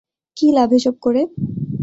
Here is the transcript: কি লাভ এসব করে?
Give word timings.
কি 0.37 0.47
লাভ 0.57 0.69
এসব 0.77 0.95
করে? 1.01 1.21